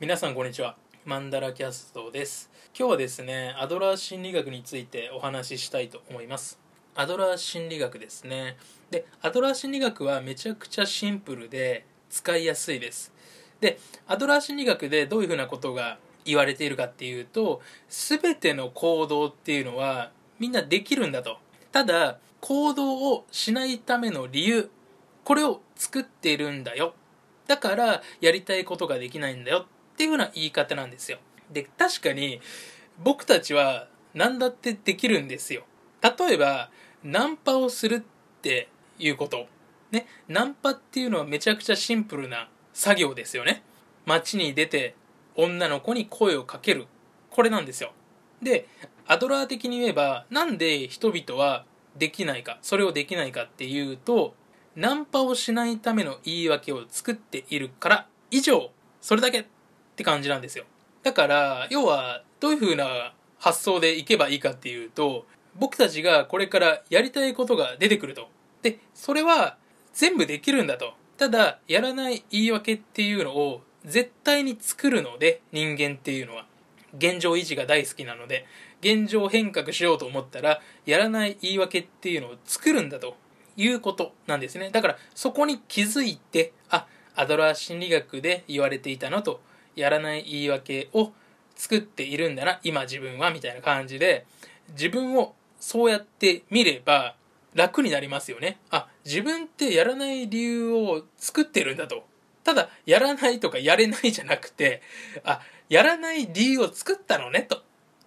[0.00, 0.76] 皆さんこんにちは。
[1.04, 2.52] マンダラキャストです。
[2.72, 6.60] 今日はですねアドラー心理学についてお話ししたいと思います。
[6.94, 8.56] アドラー心理学ですね。
[8.92, 13.12] でアドラー心理学はめちゃくちゃシンプルで使いやすいです。
[13.60, 21.38] でアドラー心理学でどういうふうなことが言われているかっていうと全ての行動っていうのはみんなできるんだと。
[21.72, 24.70] ただ行動をしないための理由
[25.24, 26.94] これを作っているんだよ。
[27.48, 29.66] だからやりたいことができないんだよ。
[29.98, 31.18] っていうふうな言い方なんですよ。
[31.50, 32.40] で確かに
[33.02, 35.64] 僕たちは何だってできるんですよ。
[36.00, 36.70] 例えば
[37.02, 38.02] ナンパをするっ
[38.40, 38.68] て
[39.00, 39.48] いうこと。
[39.90, 40.06] ね。
[40.28, 43.64] ナンパっていうのはめちゃくちゃシンプルな作業ですよね。
[44.06, 44.94] 街に出て
[45.34, 46.86] 女の子に声をかける。
[47.30, 47.90] これなんですよ。
[48.40, 48.68] で
[49.08, 51.64] アドラー的に言えばなんで人々は
[51.98, 54.34] できないかそれをできないかっていうと
[54.76, 58.70] ナンパをしないための言い訳を作っているから以上。
[59.00, 59.57] それだけ。
[59.98, 60.64] って感じなんですよ。
[61.02, 68.28] だから要はどういう風な発想でいけばいいかっていうと僕たちがこれからやりたいことが出てくると。
[68.62, 69.56] でそれは
[69.92, 70.94] 全部できるんだと。
[71.16, 76.46] ただやらない言い訳っていうのを絶対に作るので人間っていうのは。
[76.96, 78.46] 現状維持が大好きなので
[78.80, 83.16] 現状変革しようと思ったらやらない言い訳っていうのを作るんだと。
[83.58, 84.70] いうことなんですね。
[84.70, 89.40] だからそこに気づいてあアドラー心理学で言われていたのと
[89.78, 91.12] やらない言い訳を
[91.56, 94.26] 作っているんだな今自分はみたいな感じで
[94.70, 97.16] 自分をそうやって見れば
[97.54, 98.58] 楽になりますよね。
[98.70, 102.04] あ自分ってやらない理由を作ってるんだと。
[102.44, 104.82] ただやらないとかやれないじゃなくて
[105.24, 107.62] あやらない理由を作ったのねと。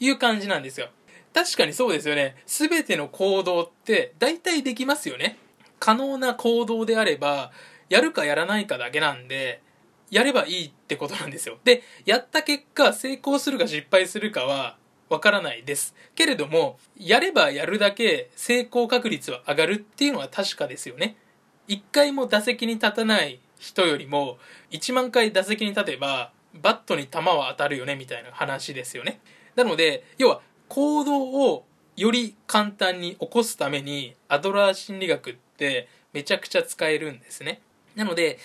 [0.00, 0.88] いう感じなんですよ。
[1.34, 2.36] 確かにそうですよね。
[2.46, 5.38] 全ての行動って大体できますよね。
[5.78, 7.52] 可能な行動であれば
[7.88, 9.60] やるかやらないかだけなんで
[10.10, 11.58] やればいいってことなんですよ。
[11.64, 14.76] でやった結果成功するか失敗するかは
[15.08, 15.94] わからないです。
[16.14, 21.16] けれどもやればやるだけ成功確率は上がるっていうのは確かですよね。
[21.68, 24.38] 一回も打席に立たない人よりも
[24.70, 29.20] 1万回打席に立てばバットに球は当たるよねみたいな話ですよね。
[29.54, 31.64] なので要は行動を
[31.96, 37.60] より簡単に起こすためにアドラー心理学ってめちゃくちゃ使えるんですね。
[37.94, 38.38] なので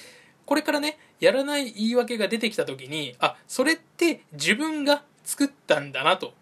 [0.52, 6.34] これからねやらない言い訳が出てきた時にあそれって自分が作ったんだなと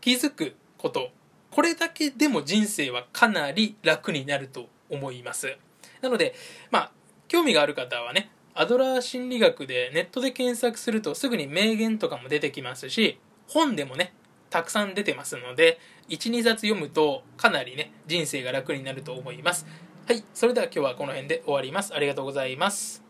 [0.00, 1.10] 気づくこと。
[1.50, 5.54] これだけでも人生はかなり楽になると思います。
[6.00, 6.34] なので
[6.70, 6.92] まあ
[7.28, 13.18] 興味がある方はねアドラー心理学でネットで検索するとすぐに名言とかも出てきますし
[13.48, 14.14] 本でもね
[14.48, 19.66] たくさん出てますので12冊読むとかなりね人生が楽になると思います。
[20.06, 21.94] はいそれでは今日はこの辺で終わります。
[21.94, 23.07] ありがとうございます。